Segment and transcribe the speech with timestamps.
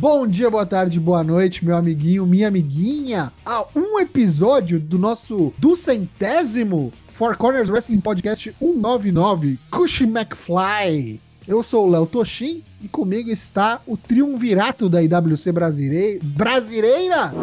[0.00, 5.52] Bom dia, boa tarde, boa noite, meu amiguinho, minha amiguinha, a um episódio do nosso
[5.58, 11.20] do centésimo Four Corners Wrestling Podcast 199, Cush McFly.
[11.46, 17.34] Eu sou o Léo Toshin e comigo está o triunvirato da IWC brasileira, brasileira,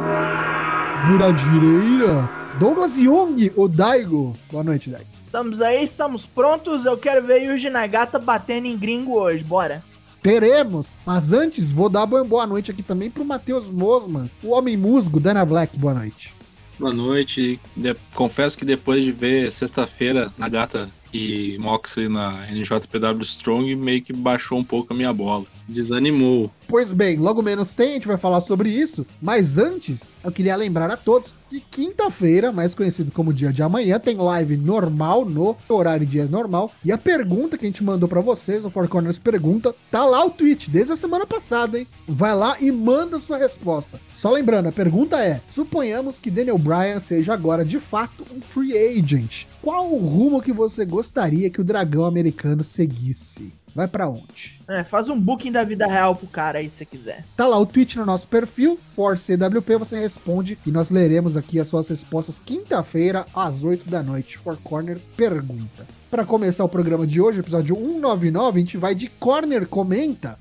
[1.15, 4.35] brasileira, Douglas Young, o Daigo.
[4.51, 5.07] Boa noite, Daigo.
[5.23, 6.85] Estamos aí, estamos prontos.
[6.85, 9.43] Eu quero ver Yuji Nagata batendo em gringo hoje.
[9.43, 9.83] Bora.
[10.27, 15.21] Teremos, mas antes vou dar boa noite aqui também pro Matheus Mosman, o homem musgo,
[15.21, 15.79] Dana Black.
[15.79, 16.33] Boa noite.
[16.77, 17.57] Boa noite.
[17.77, 24.11] De confesso que depois de ver sexta-feira Nagata e Moxley na NJPW Strong, meio que
[24.11, 25.45] baixou um pouco a minha bola.
[25.67, 26.51] Desanimou.
[26.67, 29.05] Pois bem, logo menos tem, a gente vai falar sobre isso.
[29.21, 33.99] Mas antes, eu queria lembrar a todos que quinta-feira, mais conhecido como dia de amanhã,
[33.99, 36.71] tem live normal no horário de dia normal.
[36.83, 40.25] E a pergunta que a gente mandou para vocês, o Four Corners Pergunta, tá lá
[40.25, 41.87] o tweet desde a semana passada, hein?
[42.07, 43.99] Vai lá e manda sua resposta.
[44.13, 48.77] Só lembrando, a pergunta é: suponhamos que Daniel Bryan seja agora de fato um free
[48.77, 49.45] agent.
[49.61, 53.53] Qual o rumo que você gostaria que o dragão americano seguisse?
[53.77, 54.59] Vai para onde?
[54.67, 57.23] É, faz um booking da vida real pro cara aí se quiser.
[57.35, 61.59] Tá lá o tweet no nosso perfil, por CWP, você responde e nós leremos aqui
[61.59, 64.39] as suas respostas quinta-feira às 8 da noite.
[64.39, 65.85] For Corners pergunta.
[66.09, 70.39] Para começar o programa de hoje, episódio 199, a gente vai de Corner Comenta.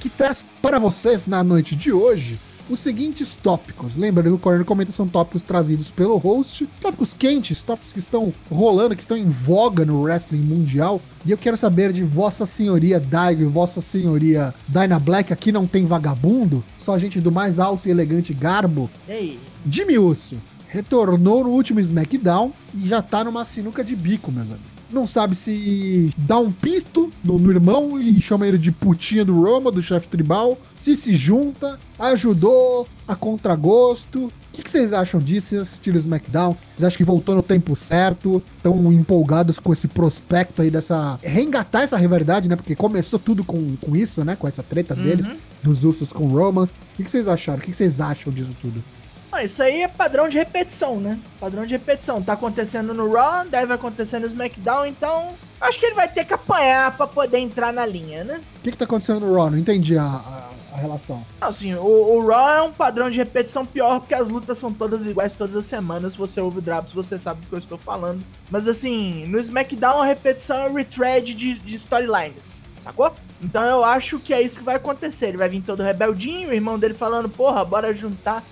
[0.00, 2.36] Que traz para vocês na noite de hoje
[2.68, 3.96] os seguintes tópicos.
[3.96, 8.94] Lembra do Corner Comenta são tópicos trazidos pelo host, tópicos quentes, tópicos que estão rolando,
[8.94, 11.00] que estão em voga no wrestling mundial.
[11.24, 15.66] E eu quero saber de Vossa Senhoria Daigo e Vossa Senhoria Dyna Black, aqui não
[15.66, 18.90] tem vagabundo, só gente do mais alto e elegante garbo.
[19.08, 19.38] Ei.
[19.68, 24.71] Jimmy Uso retornou no último SmackDown e já tá numa sinuca de bico, meus amigos
[24.92, 29.42] não sabe se dá um pisto no, no, irmão e chama ele de putinha do
[29.42, 34.26] Roma, do chefe tribal, se se junta, ajudou a contragosto.
[34.26, 35.48] O que, que, vocês acham disso?
[35.48, 36.56] Vocês assistiram o SmackDown?
[36.74, 38.42] Vocês acham que voltou no tempo certo?
[38.58, 41.18] Estão empolgados com esse prospecto aí dessa.
[41.22, 42.56] Reengatar essa rivalidade, né?
[42.56, 44.36] Porque começou tudo com, com isso, né?
[44.36, 45.02] Com essa treta uhum.
[45.02, 45.30] deles,
[45.62, 46.64] dos Usos com o Roman.
[46.64, 47.60] O que, que, vocês acharam?
[47.60, 48.84] O que, que vocês acham disso tudo?
[49.32, 51.18] Ah, isso aí é padrão de repetição, né?
[51.40, 52.22] Padrão de repetição.
[52.22, 56.34] Tá acontecendo no Raw, deve acontecer no SmackDown, então acho que ele vai ter que
[56.34, 58.42] apanhar para poder entrar na linha, né?
[58.58, 59.50] O que, que tá acontecendo no Raw?
[59.50, 61.24] Não entendi a, a, a relação.
[61.40, 65.06] Assim, o, o, Raw é um padrão de repetição pior porque as lutas são todas
[65.06, 66.12] iguais todas as semanas.
[66.12, 68.22] Se você ouve o Drops, você sabe do que eu estou falando.
[68.50, 73.14] Mas assim, no SmackDown a repetição é retread de, de storylines, sacou?
[73.42, 75.28] Então eu acho que é isso que vai acontecer.
[75.28, 78.44] Ele vai vir todo rebeldinho, o irmão dele falando, porra, bora juntar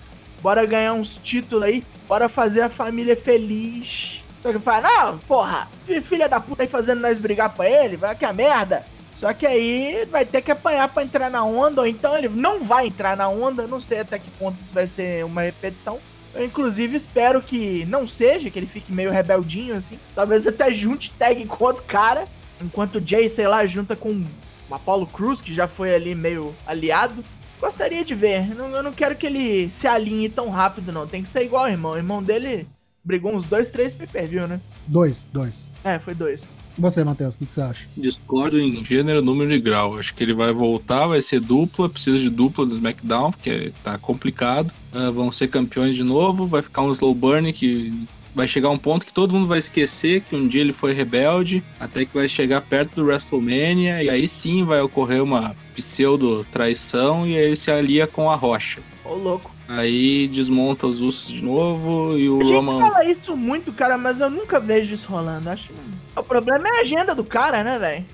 [0.42, 4.22] bora ganhar uns títulos aí, bora fazer a família feliz.
[4.42, 5.68] Só que fala, não, porra,
[6.02, 8.84] filha da puta aí fazendo nós brigar pra ele, vai que a merda.
[9.14, 12.64] Só que aí vai ter que apanhar para entrar na onda, ou então ele não
[12.64, 15.98] vai entrar na onda, não sei até que ponto isso vai ser uma repetição.
[16.34, 19.98] Eu, inclusive, espero que não seja, que ele fique meio rebeldinho, assim.
[20.14, 22.26] Talvez até junte tag com outro cara,
[22.62, 24.24] enquanto o Jay, sei lá, junta com
[24.70, 27.22] o Apollo Cruz, que já foi ali meio aliado.
[27.60, 28.54] Gostaria de ver.
[28.54, 31.06] Não, eu não quero que ele se alinhe tão rápido, não.
[31.06, 31.92] Tem que ser igual o irmão.
[31.92, 32.66] O irmão dele
[33.04, 34.60] brigou uns dois, três pay-per-view, né?
[34.86, 35.68] Dois, dois.
[35.84, 36.44] É, foi dois.
[36.78, 37.88] Você, Matheus, o que, que, você acha?
[37.94, 39.98] Discordo em gênero, número e grau.
[39.98, 43.98] Acho que ele vai voltar, vai ser dupla, precisa de dupla do SmackDown, porque tá
[43.98, 44.72] complicado.
[44.94, 48.78] Uh, vão ser campeões de novo, vai ficar um slow burn que vai chegar um
[48.78, 52.28] ponto que todo mundo vai esquecer que um dia ele foi rebelde, até que vai
[52.28, 57.56] chegar perto do WrestleMania, e aí sim vai ocorrer uma pseudo traição e aí ele
[57.56, 58.80] se alia com a rocha.
[59.04, 59.50] Ô, louco.
[59.68, 62.80] Aí desmonta os ursos de novo e o a Roman.
[62.80, 65.48] fala isso muito, cara, mas eu nunca vejo isso rolando.
[65.48, 65.74] Acho que
[66.16, 68.04] o problema é a agenda do cara, né, velho?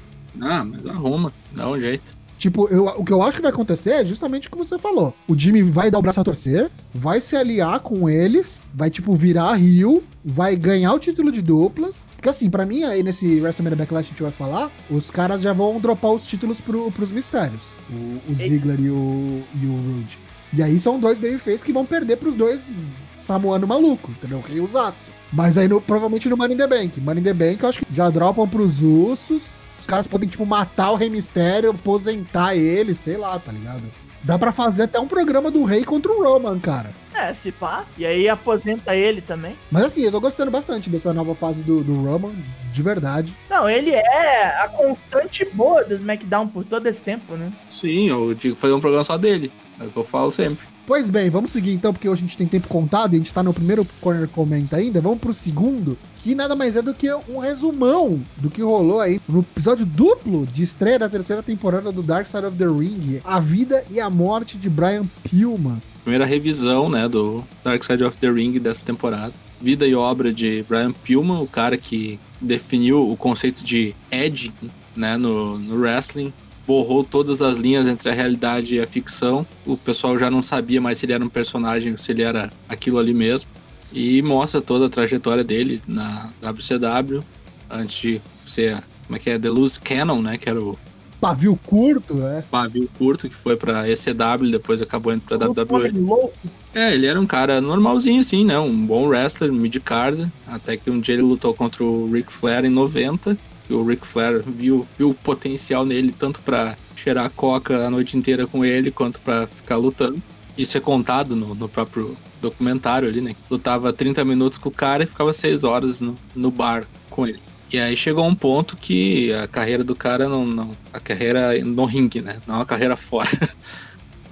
[0.40, 2.16] Ah, mas arruma, dá um jeito.
[2.38, 5.14] Tipo, eu, o que eu acho que vai acontecer é justamente o que você falou.
[5.26, 9.14] O Jimmy vai dar o braço a torcer, vai se aliar com eles, vai, tipo,
[9.14, 12.02] virar Rio, vai ganhar o título de duplas.
[12.14, 15.52] Porque, assim, para mim, aí nesse WrestleMania Backlash a gente vai falar, os caras já
[15.52, 17.74] vão dropar os títulos pro, pros mistérios.
[17.90, 20.18] O, o Ziggler e o, e o Rude.
[20.52, 22.72] E aí são dois babyface que vão perder pros dois
[23.16, 24.40] samoano maluco, entendeu?
[24.40, 25.10] Riosaço.
[25.32, 27.00] Mas aí no, provavelmente no Money in the Bank.
[27.00, 30.46] Money in the Bank eu acho que já dropam pros ursos os caras podem, tipo,
[30.46, 33.82] matar o Rei Mistério, aposentar ele, sei lá, tá ligado?
[34.26, 36.92] Dá pra fazer até um programa do rei contra o Roman, cara.
[37.14, 37.84] É, se pá.
[37.96, 39.56] E aí aposenta ele também.
[39.70, 42.34] Mas assim, eu tô gostando bastante dessa nova fase do, do Roman,
[42.72, 43.36] de verdade.
[43.48, 47.52] Não, ele é a constante boa do SmackDown por todo esse tempo, né?
[47.68, 49.52] Sim, eu digo fazer um programa só dele.
[49.78, 50.66] É o que eu falo sempre.
[50.86, 53.34] Pois bem, vamos seguir então, porque hoje a gente tem tempo contado e a gente
[53.34, 55.00] tá no primeiro corner comment ainda.
[55.00, 59.20] Vamos pro segundo, que nada mais é do que um resumão do que rolou aí
[59.28, 63.40] no episódio duplo de estreia da terceira temporada do Dark Side of the Ring, a
[63.40, 65.82] vida e a morte de Brian Pillman.
[66.04, 69.32] Primeira revisão, né, do Dark Side of the Ring dessa temporada.
[69.60, 74.54] Vida e obra de Brian Pillman, o cara que definiu o conceito de edge,
[74.94, 76.32] né, no, no wrestling
[76.66, 79.46] borrou todas as linhas entre a realidade e a ficção.
[79.64, 82.50] O pessoal já não sabia mais se ele era um personagem ou se ele era
[82.68, 83.48] aquilo ali mesmo.
[83.92, 87.22] E mostra toda a trajetória dele na WCW,
[87.70, 88.76] antes de ser,
[89.06, 90.76] como é que é, The Loose Cannon, né, que era o
[91.20, 92.44] pavio curto, né?
[92.50, 96.30] Pavio curto que foi pra ECW, depois acabou indo pra WWE.
[96.74, 98.58] É, ele era um cara normalzinho assim, né?
[98.58, 102.68] Um bom wrestler, mid-card, até que um dia ele lutou contra o Ric Flair em
[102.68, 103.36] 90
[103.66, 108.16] que o Ric Flair viu, viu o potencial nele, tanto para cheirar coca a noite
[108.16, 110.22] inteira com ele, quanto para ficar lutando.
[110.56, 113.34] Isso é contado no, no, próprio documentário ali, né?
[113.50, 117.40] Lutava 30 minutos com o cara e ficava 6 horas no, no bar com ele.
[117.72, 120.46] E aí chegou um ponto que a carreira do cara não.
[120.46, 122.40] não a carreira no ringue, né?
[122.46, 123.28] Não a carreira fora.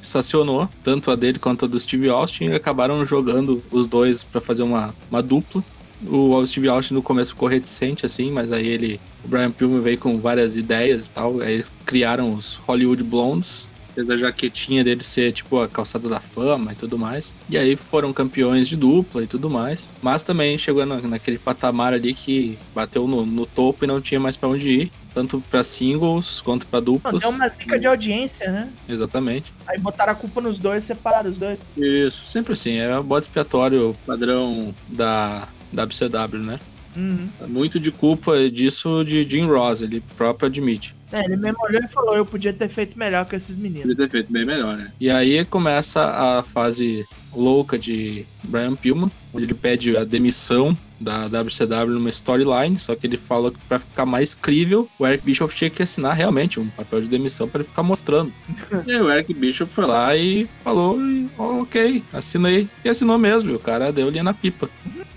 [0.01, 4.41] Estacionou, tanto a dele quanto a do Steve Austin, e acabaram jogando os dois para
[4.41, 5.65] fazer uma, uma dupla.
[6.09, 9.01] O Steve Austin no começo ficou reticente, assim, mas aí ele.
[9.25, 11.41] O Brian Pillman veio com várias ideias e tal.
[11.41, 13.69] Aí eles criaram os Hollywood Blondes.
[13.95, 17.33] Fez a jaquetinha dele ser tipo a calçada da fama e tudo mais.
[17.49, 19.95] E aí foram campeões de dupla e tudo mais.
[20.03, 24.19] Mas também chegou na, naquele patamar ali que bateu no, no topo e não tinha
[24.19, 27.23] mais para onde ir tanto para singles quanto para duplas.
[27.23, 28.69] Deu uma zica de audiência, né?
[28.89, 29.55] Exatamente.
[29.67, 31.61] Aí botaram a culpa nos dois, separaram os dois.
[31.77, 32.79] Isso, sempre assim.
[32.79, 36.61] É o bode expiatório padrão da WCW, né?
[36.97, 37.29] Uhum.
[37.49, 40.95] Muito de culpa disso de Jim Ross, ele próprio admite.
[41.13, 43.83] É, ele mesmo olhou e falou: eu podia ter feito melhor com esses meninos.
[43.83, 44.93] Podia ter feito bem melhor, né?
[45.01, 47.05] E aí começa a fase
[47.35, 53.07] louca de Brian Pillman, onde ele pede a demissão da WCW numa storyline, só que
[53.07, 56.69] ele fala que pra ficar mais crível, o Eric Bischoff tinha que assinar realmente um
[56.69, 58.33] papel de demissão para ele ficar mostrando.
[58.87, 60.99] e aí o Eric Bischoff foi lá e falou,
[61.37, 62.69] oh, ok, assinei.
[62.85, 64.71] E assinou mesmo, e o cara deu linha na pipa.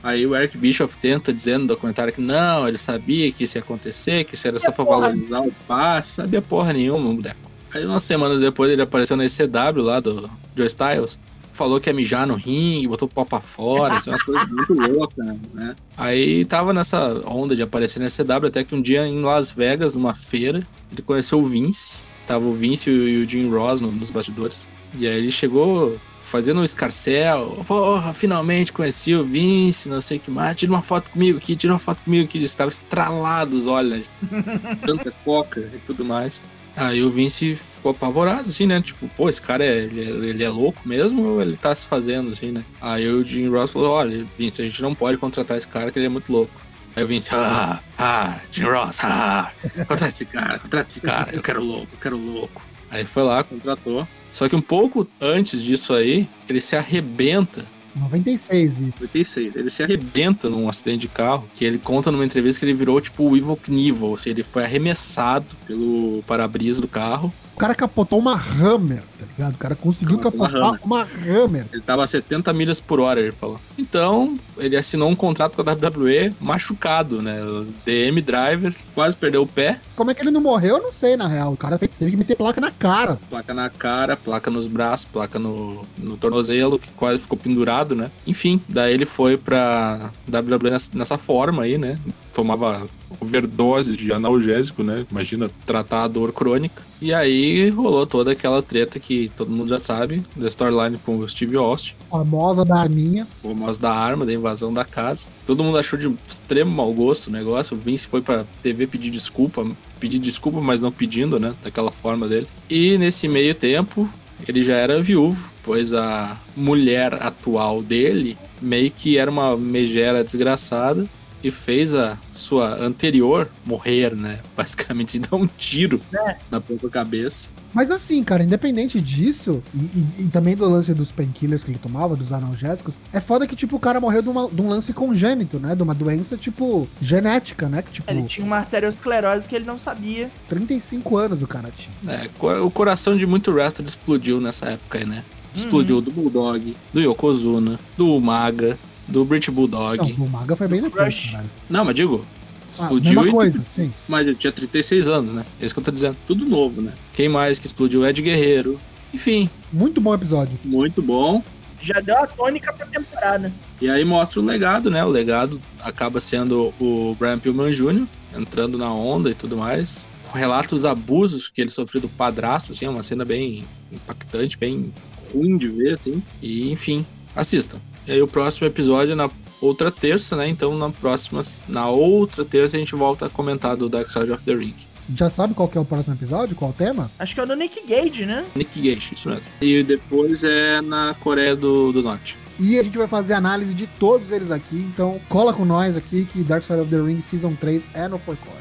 [0.08, 3.62] Aí o Eric Bischoff tenta dizendo no documentário que não, ele sabia que isso ia
[3.62, 7.38] acontecer, que isso era só pra valorizar o passe, sabia porra nenhuma, moleque.
[7.74, 11.20] Aí umas semanas depois ele apareceu na ECW lá do Joe Styles
[11.52, 14.74] falou que ia mijar no ringue, botou o pau pra fora, assim, umas coisas muito
[14.80, 15.76] loucas, né?
[15.98, 19.96] Aí tava nessa onda de aparecer na CW, até que um dia em Las Vegas,
[19.96, 21.98] numa feira, ele conheceu o Vince.
[22.28, 24.68] Tava o Vince e o Jim Ross nos bastidores.
[24.98, 27.64] E aí ele chegou fazendo um escarcel.
[27.66, 30.56] Porra, finalmente conheci o Vince, não sei o que mais.
[30.56, 32.38] Tira uma foto comigo aqui, tira uma foto comigo aqui.
[32.38, 34.44] Ele estava estralado os olhos, né?
[34.86, 36.42] tanta coca e tudo mais.
[36.76, 38.80] Aí o Vince ficou apavorado, assim, né?
[38.80, 41.88] Tipo, pô, esse cara é, ele, é, ele é louco mesmo ou ele tá se
[41.88, 42.64] fazendo, assim, né?
[42.80, 45.98] Aí o Jim Ross falou: olha, Vince, a gente não pode contratar esse cara que
[45.98, 46.67] ele é muito louco.
[46.98, 49.52] Aí o Vince, ah, ah, Jim Ross, ah,
[49.88, 52.60] contrata esse cara, contrata esse cara, eu quero louco, eu quero louco.
[52.90, 54.08] Aí foi lá, contratou.
[54.32, 57.64] Só que um pouco antes disso aí, ele se arrebenta
[57.98, 58.82] 96, isso.
[58.82, 59.56] 96.
[59.56, 63.00] Ele se arrebenta num acidente de carro, que ele conta numa entrevista que ele virou
[63.00, 67.32] tipo o Evil Knievel, ou seja, ele foi arremessado pelo para-brisa do carro.
[67.56, 69.04] O cara capotou uma Hammer,
[69.38, 69.56] ligado?
[69.56, 71.66] O cara conseguiu capotar uma Hammer.
[71.72, 73.60] Ele tava a 70 milhas por hora, ele falou.
[73.78, 77.42] Então, ele assinou um contrato com a WWE machucado, né?
[77.44, 79.80] O DM Driver, quase perdeu o pé.
[79.96, 81.54] Como é que ele não morreu, eu não sei, na real.
[81.54, 83.20] O cara teve que meter placa na cara.
[83.30, 88.12] Placa na cara, placa nos braços, placa no, no tornozelo, que quase ficou pendurado, né?
[88.26, 92.00] Enfim, daí ele foi pra WWE nessa forma aí, né?
[92.38, 92.88] Tomava
[93.20, 95.08] overdoses de analgésico, né?
[95.10, 96.86] Imagina tratar a dor crônica.
[97.02, 101.28] E aí rolou toda aquela treta que todo mundo já sabe, da storyline com o
[101.28, 101.96] Steve Austin.
[102.12, 103.28] Famosa da arminha.
[103.42, 105.30] Famosa da arma, da invasão da casa.
[105.48, 107.76] Todo mundo achou de extremo mau gosto o negócio.
[107.76, 109.66] O Vince foi pra TV pedir desculpa,
[110.00, 111.56] pedir desculpa, mas não pedindo, né?
[111.64, 112.48] Daquela forma dele.
[112.70, 114.08] E nesse meio tempo,
[114.48, 121.08] ele já era viúvo, pois a mulher atual dele meio que era uma megera desgraçada
[121.48, 124.40] e fez a sua anterior morrer, né?
[124.56, 126.36] Basicamente, dar um tiro é.
[126.52, 127.50] na própria cabeça.
[127.74, 131.78] Mas assim, cara, independente disso, e, e, e, também do lance dos painkillers que ele
[131.78, 134.92] tomava, dos analgésicos, é foda que, tipo, o cara morreu de, uma, de, um lance
[134.94, 135.76] congênito, né?
[135.76, 137.82] De uma doença, tipo, genética, né?
[137.82, 140.32] Que, tipo, ele tinha uma arteriosclerose que ele não sabia.
[140.50, 141.96] 35 anos o cara tinha.
[142.12, 145.24] É, o coração de muito wrestler explodiu nessa época aí, né?
[145.54, 146.02] Explodiu uhum.
[146.02, 148.78] do Bulldog, do Yokozuna, do Umaga,
[149.08, 149.98] do British Bulldog.
[150.18, 151.34] Não, o Maga foi bem depois,
[151.70, 152.26] Não, mas digo,
[152.74, 153.22] explodiu.
[153.22, 153.94] Ah, coisa, sim.
[154.08, 155.46] Mas ele tinha 36 anos, né?
[155.60, 156.18] É isso que eu tô dizendo.
[156.26, 156.94] Tudo novo, né?
[157.14, 158.06] Quem mais que explodiu?
[158.06, 158.80] Ed Guerreiro.
[159.14, 159.50] Enfim.
[159.72, 160.58] Muito bom episódio.
[160.64, 161.42] Muito bom.
[161.82, 163.52] Já deu a tônica pra temporada.
[163.80, 165.04] E aí mostra o legado, né?
[165.06, 168.06] O legado acaba sendo o Brian Pillman Jr.
[168.36, 170.10] entrando na onda e tudo mais.
[170.34, 174.92] Relata os abusos que ele sofreu do padrasto, assim, é uma cena bem impactante, bem
[175.34, 176.22] ruim de ver, assim.
[176.42, 177.80] E, enfim, assistam.
[178.08, 180.48] E aí o próximo episódio é na outra terça, né?
[180.48, 184.44] Então na próxima, na outra terça a gente volta a comentar do Dark Side of
[184.44, 184.76] the Ring.
[185.14, 186.56] Já sabe qual que é o próximo episódio?
[186.56, 187.12] Qual o tema?
[187.20, 188.46] Acho que é o do Nick Gage, né?
[188.56, 189.52] Nick Gage, isso mesmo.
[189.62, 192.38] E depois é na Coreia do, do Norte.
[192.60, 196.26] E a gente vai fazer análise de todos eles aqui, então cola com nós aqui
[196.26, 198.58] que Dark Side of the Ring Season 3 é no Four Core.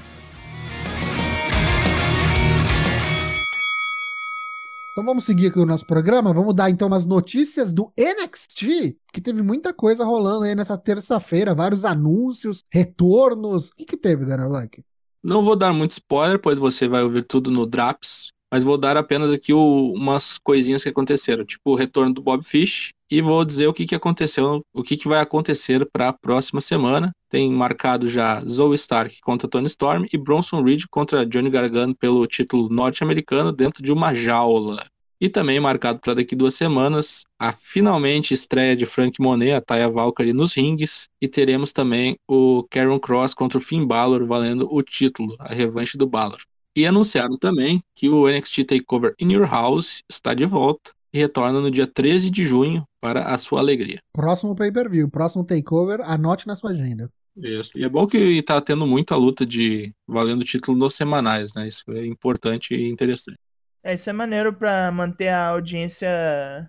[4.97, 9.21] Então vamos seguir aqui o nosso programa, vamos dar então umas notícias do NXT, que
[9.21, 13.69] teve muita coisa rolando aí nessa terça-feira, vários anúncios, retornos.
[13.69, 14.83] O que, que teve, Daniel Black?
[15.23, 18.97] Não vou dar muito spoiler, pois você vai ouvir tudo no Draps, mas vou dar
[18.97, 23.45] apenas aqui o, umas coisinhas que aconteceram, tipo o retorno do Bob Fish, e vou
[23.45, 27.13] dizer o que, que aconteceu, o que, que vai acontecer para a próxima semana.
[27.29, 32.27] Tem marcado já Zoe Stark contra Tony Storm e Bronson Reed contra Johnny Gargano pelo
[32.27, 34.85] título norte-americano dentro de uma jaula.
[35.21, 39.89] E também marcado para daqui duas semanas a finalmente estreia de Frank Monet, a Taya
[39.89, 44.83] Valkyrie nos rings, e teremos também o Karen Cross contra o Finn Balor valendo o
[44.83, 46.39] título, a revanche do Balor.
[46.77, 51.59] E anunciaram também que o NXT TakeOver In Your House está de volta e retorna
[51.59, 53.99] no dia 13 de junho para a sua alegria.
[54.13, 57.09] Próximo pay-per-view, próximo takeover, anote na sua agenda.
[57.35, 57.79] Isso.
[57.79, 61.67] E é bom que está tendo muita luta de valendo título nos semanais, né?
[61.67, 63.39] Isso é importante e interessante.
[63.83, 66.09] É, isso é maneiro pra manter a audiência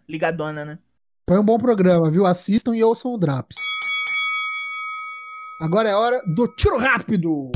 [0.07, 0.79] ligadona, né?
[1.29, 2.25] Foi um bom programa, viu?
[2.25, 3.57] Assistam e ouçam o Draps.
[5.59, 7.51] Agora é hora do tiro rápido!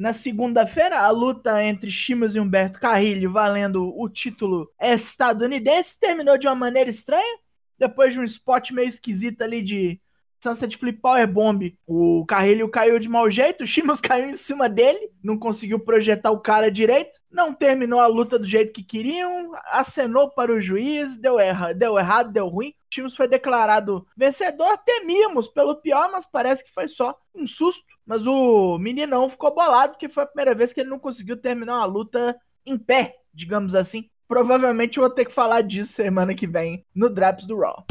[0.00, 6.46] Na segunda-feira, a luta entre Chimos e Humberto Carrilho valendo o título estadunidense terminou de
[6.46, 7.38] uma maneira estranha.
[7.78, 10.00] Depois de um spot meio esquisito ali de
[10.42, 14.70] Sunset Flip Power Bomb, o Carrilho caiu de mau jeito, o Chimos caiu em cima
[14.70, 19.52] dele, não conseguiu projetar o cara direito, não terminou a luta do jeito que queriam,
[19.66, 22.70] acenou para o juiz, deu, erra, deu errado, deu ruim.
[22.70, 27.84] O Chimos foi declarado vencedor, temíamos pelo pior, mas parece que foi só um susto.
[28.10, 31.76] Mas o meninão ficou bolado, que foi a primeira vez que ele não conseguiu terminar
[31.76, 32.36] uma luta
[32.66, 34.10] em pé, digamos assim.
[34.26, 37.86] Provavelmente eu vou ter que falar disso semana que vem no Draps do Raw.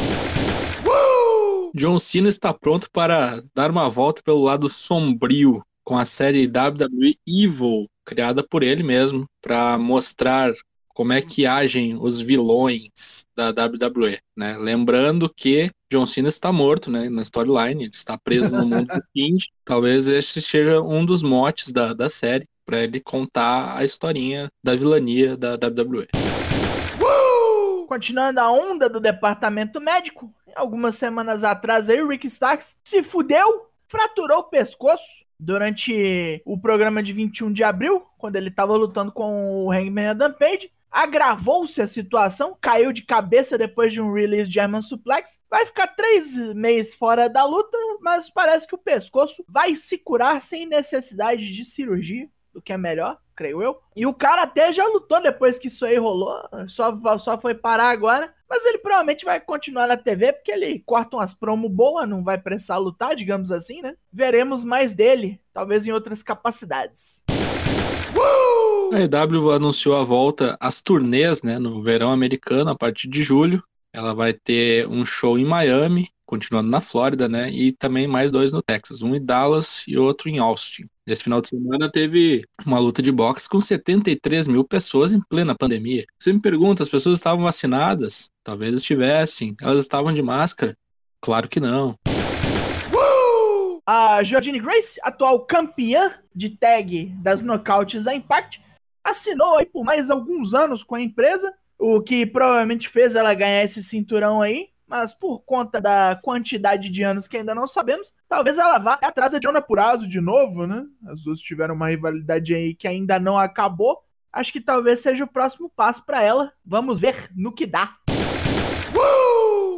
[1.74, 7.16] John Cena está pronto para dar uma volta pelo lado sombrio com a série WWE
[7.26, 10.52] Evil, criada por ele mesmo, para mostrar
[11.00, 14.58] como é que agem os vilões da WWE, né?
[14.58, 19.02] Lembrando que John Cena está morto, né, na storyline, ele está preso no mundo do
[19.14, 19.46] Fiend.
[19.64, 24.76] Talvez este seja um dos motes da, da série para ele contar a historinha da
[24.76, 26.08] vilania da WWE.
[27.88, 33.70] Continuando a onda do departamento médico, algumas semanas atrás aí o Rick Starks se fudeu,
[33.88, 39.64] fraturou o pescoço durante o programa de 21 de abril, quando ele estava lutando com
[39.64, 40.70] o Hangman Adam Page.
[40.92, 45.40] Agravou-se a situação, caiu de cabeça depois de um release German Suplex.
[45.50, 50.42] Vai ficar três meses fora da luta, mas parece que o pescoço vai se curar
[50.42, 53.80] sem necessidade de cirurgia, o que é melhor, creio eu.
[53.96, 57.90] E o cara até já lutou depois que isso aí rolou, só, só foi parar
[57.90, 58.34] agora.
[58.50, 62.36] Mas ele provavelmente vai continuar na TV porque ele corta umas promo boas, não vai
[62.36, 63.96] precisar lutar, digamos assim, né?
[64.12, 67.24] Veremos mais dele, talvez em outras capacidades.
[68.92, 73.64] A EW anunciou a volta às turnês, né, no verão americano a partir de julho.
[73.94, 78.52] Ela vai ter um show em Miami, continuando na Flórida, né, e também mais dois
[78.52, 80.86] no Texas, um em Dallas e outro em Austin.
[81.06, 85.56] Esse final de semana teve uma luta de boxe com 73 mil pessoas em plena
[85.56, 86.04] pandemia.
[86.20, 88.30] Você me pergunta, as pessoas estavam vacinadas?
[88.44, 89.56] Talvez estivessem.
[89.62, 90.76] Elas estavam de máscara?
[91.22, 91.96] Claro que não.
[93.86, 98.62] A Jordine Grace, atual campeã de tag das nocautes da Impact,
[99.10, 103.64] assinou aí por mais alguns anos com a empresa, o que provavelmente fez ela ganhar
[103.64, 108.58] esse cinturão aí, mas por conta da quantidade de anos que ainda não sabemos, talvez
[108.58, 110.84] ela vá atrás da Jonah Purazo de novo, né?
[111.08, 114.00] As duas tiveram uma rivalidade aí que ainda não acabou.
[114.34, 116.52] Acho que talvez seja o próximo passo para ela.
[116.66, 117.96] Vamos ver no que dá.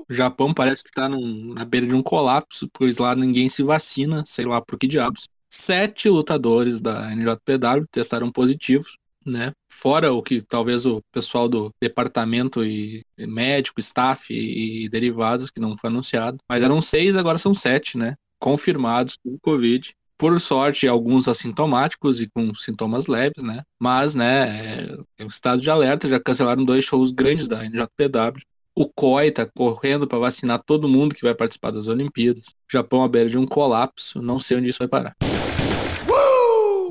[0.09, 4.23] O Japão parece que está na beira de um colapso, pois lá ninguém se vacina,
[4.25, 5.27] sei lá por que diabos.
[5.49, 9.51] Sete lutadores da NJPW testaram positivos né?
[9.71, 15.59] Fora o que talvez o pessoal do departamento e médico, staff e, e derivados que
[15.59, 18.15] não foi anunciado, mas eram seis, agora são sete, né?
[18.39, 19.93] Confirmados com Covid.
[20.17, 23.61] por sorte, alguns assintomáticos e com sintomas leves, né?
[23.79, 24.87] Mas, né,
[25.17, 28.41] é um estado de alerta, já cancelaram dois shows grandes da NJPW.
[28.75, 32.45] O COI tá correndo para vacinar todo mundo que vai participar das Olimpíadas.
[32.49, 35.30] O Japão à beira de um colapso, não sei onde isso vai parar.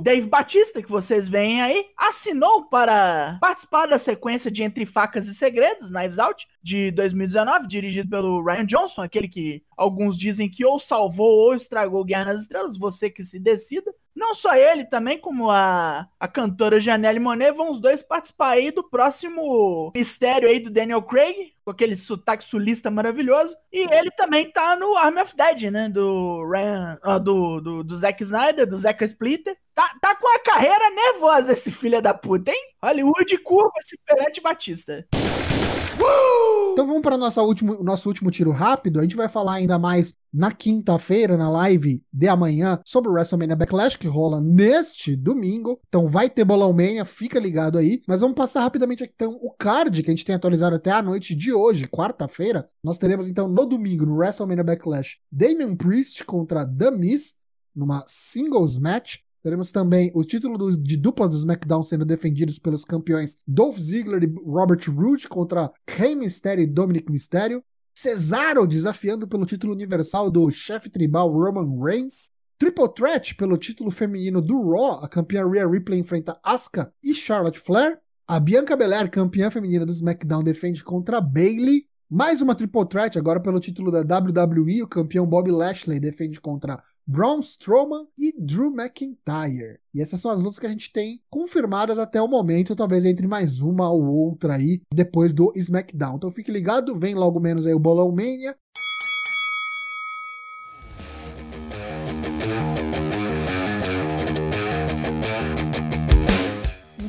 [0.03, 5.35] Dave Batista, que vocês veem aí, assinou para participar da sequência de Entre Facas e
[5.35, 10.79] Segredos, Knives Out, de 2019, dirigido pelo Ryan Johnson, aquele que alguns dizem que ou
[10.79, 13.93] salvou ou estragou Guerra nas Estrelas, você que se decida.
[14.15, 18.71] Não só ele, também como a, a cantora Janelle Monet, vão os dois participar aí
[18.71, 23.57] do próximo mistério aí do Daniel Craig, com aquele sotaque sulista maravilhoso.
[23.73, 25.89] E ele também tá no Army of Dead, né?
[25.89, 29.57] Do Ryan, do, do, do Zack Snyder, do Zack Splitter.
[29.81, 32.63] Tá, tá com a carreira nervosa esse filho da puta, hein?
[32.85, 35.07] Hollywood curva esse perante Batista.
[36.73, 38.99] Então vamos para nosso último, nosso último tiro rápido.
[38.99, 43.57] A gente vai falar ainda mais na quinta-feira, na live de amanhã, sobre o WrestleMania
[43.57, 45.81] Backlash, que rola neste domingo.
[45.89, 48.03] Então vai ter Bolão Mania, fica ligado aí.
[48.07, 51.35] Mas vamos passar rapidamente então, o card que a gente tem atualizado até a noite
[51.35, 52.69] de hoje, quarta-feira.
[52.85, 57.37] Nós teremos, então, no domingo, no WrestleMania Backlash, Damian Priest contra The Miz,
[57.75, 59.21] numa singles match.
[59.43, 64.35] Teremos também o título de duplas do SmackDown sendo defendidos pelos campeões Dolph Ziggler e
[64.45, 67.63] Robert Roode contra Rey Mysterio e Dominic Mysterio.
[67.95, 72.31] Cesaro desafiando pelo título universal do chefe tribal Roman Reigns.
[72.59, 77.59] Triple Threat pelo título feminino do Raw, a campeã Rhea Ripley enfrenta Asuka e Charlotte
[77.59, 77.99] Flair.
[78.29, 81.90] A Bianca Belair, campeã feminina do SmackDown, defende contra Bayley.
[82.13, 86.83] Mais uma triple threat agora pelo título da WWE, o campeão Bob Lashley defende contra
[87.07, 89.79] Braun Strowman e Drew McIntyre.
[89.95, 93.29] E essas são as lutas que a gente tem confirmadas até o momento, talvez entre
[93.29, 96.17] mais uma ou outra aí depois do SmackDown.
[96.17, 98.57] Então fique ligado, vem logo menos aí o Bolão Mania.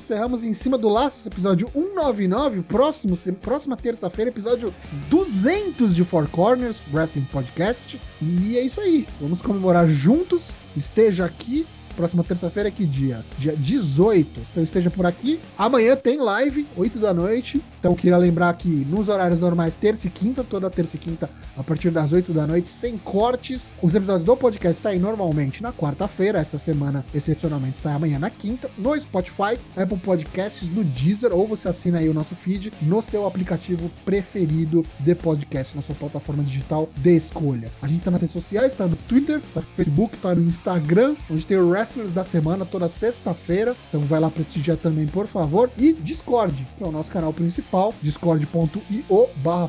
[0.01, 4.73] Encerramos em cima do laço, episódio 199, próximo, próxima terça-feira, episódio
[5.09, 8.01] 200 de Four Corners Wrestling Podcast.
[8.21, 10.55] E é isso aí, vamos comemorar juntos.
[10.75, 13.23] Esteja aqui Próxima terça-feira é que dia?
[13.37, 14.39] Dia 18.
[14.51, 15.39] Então esteja por aqui.
[15.57, 17.61] Amanhã tem live, 8 da noite.
[17.79, 21.63] Então queria lembrar que nos horários normais, terça e quinta, toda terça e quinta, a
[21.63, 23.73] partir das 8 da noite, sem cortes.
[23.81, 26.39] Os episódios do podcast saem normalmente na quarta-feira.
[26.39, 31.69] Esta semana, excepcionalmente, sai amanhã na quinta, no Spotify, Apple Podcasts, no Deezer, ou você
[31.69, 36.87] assina aí o nosso feed no seu aplicativo preferido de podcast, na sua plataforma digital
[36.95, 37.71] de escolha.
[37.81, 41.15] A gente tá nas redes sociais, tá no Twitter, tá no Facebook, tá no Instagram,
[41.29, 43.75] onde tem o Wrestlers da Semana toda sexta-feira.
[43.89, 45.71] Então vai lá prestigiar também, por favor.
[45.75, 49.67] E Discord, que é o nosso canal principal, discord.io barra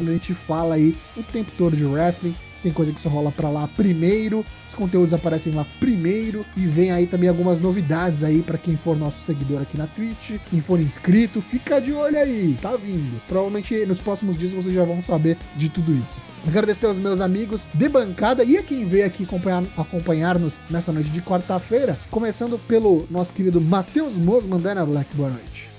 [0.00, 2.34] onde a gente fala aí o tempo todo de wrestling,
[2.66, 6.90] tem coisa que só rola para lá primeiro, os conteúdos aparecem lá primeiro e vem
[6.90, 10.80] aí também algumas novidades aí para quem for nosso seguidor aqui na Twitch, quem for
[10.80, 13.22] inscrito, fica de olho aí, tá vindo.
[13.28, 16.20] Provavelmente nos próximos dias vocês já vão saber de tudo isso.
[16.44, 21.10] Agradecer aos meus amigos de bancada e a quem veio aqui acompanhar, acompanhar-nos nesta noite
[21.10, 25.70] de quarta-feira, começando pelo nosso querido Matheus Moz, Mandana Black, boa noite.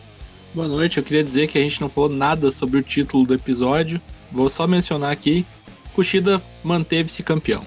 [0.54, 3.34] Boa noite, eu queria dizer que a gente não falou nada sobre o título do
[3.34, 4.02] episódio.
[4.32, 5.46] Vou só mencionar aqui
[5.98, 7.64] Kushida manteve-se campeão.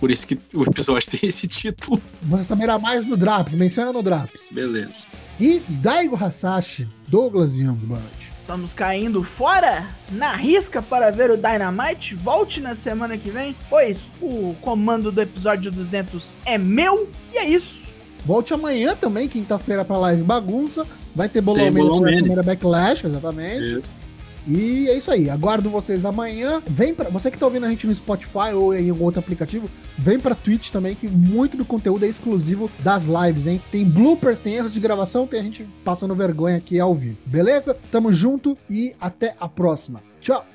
[0.00, 2.00] Por isso que o episódio tem esse título.
[2.22, 4.48] Você também era mais no Draps, menciona no Draps.
[4.50, 5.04] Beleza.
[5.38, 8.32] E Daigo Hasashi, Douglas Young, boa noite.
[8.40, 12.14] Estamos caindo fora na risca para ver o Dynamite.
[12.14, 17.10] Volte na semana que vem, pois o comando do episódio 200 é meu.
[17.34, 17.94] E é isso.
[18.24, 20.86] Volte amanhã também, quinta-feira, para live bagunça.
[21.14, 23.80] Vai ter bolão primeira Backlash, exatamente.
[23.80, 24.03] Isso.
[24.46, 25.30] E é isso aí.
[25.30, 26.62] Aguardo vocês amanhã.
[26.66, 29.70] Vem para você que tá ouvindo a gente no Spotify ou em algum outro aplicativo,
[29.98, 33.60] vem para Twitch também que muito do conteúdo é exclusivo das lives, hein?
[33.70, 37.18] Tem bloopers, tem erros de gravação, tem a gente passando vergonha aqui ao vivo.
[37.26, 37.76] Beleza?
[37.90, 40.02] Tamo junto e até a próxima.
[40.20, 40.46] Tchau.